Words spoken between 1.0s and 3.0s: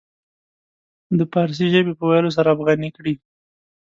د فارسي ژبې په ويلو سره افغاني